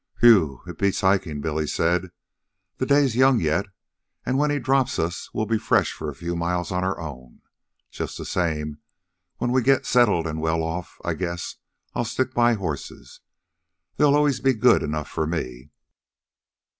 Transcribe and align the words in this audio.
"Whew! 0.19 0.63
It 0.65 0.79
beats 0.79 1.01
hikin'," 1.01 1.41
Billy 1.41 1.67
said. 1.67 2.09
"The 2.77 2.87
day's 2.87 3.15
young 3.15 3.39
yet 3.39 3.67
and 4.25 4.35
when 4.39 4.49
he 4.49 4.57
drops 4.57 4.97
us 4.97 5.29
we'll 5.31 5.45
be 5.45 5.59
fresh 5.59 5.93
for 5.93 6.09
a 6.09 6.15
few 6.15 6.35
miles 6.35 6.71
on 6.71 6.83
our 6.83 6.99
own. 6.99 7.41
Just 7.91 8.17
the 8.17 8.25
same, 8.25 8.79
when 9.37 9.51
we 9.51 9.61
get 9.61 9.85
settled 9.85 10.25
an' 10.25 10.39
well 10.39 10.63
off, 10.63 10.99
I 11.05 11.13
guess 11.13 11.57
I'll 11.93 12.03
stick 12.05 12.33
by 12.33 12.55
horses. 12.55 13.19
They'll 13.97 14.15
always 14.15 14.39
be 14.39 14.55
good 14.55 14.81
enough 14.81 15.07
for 15.07 15.27
me." 15.27 15.69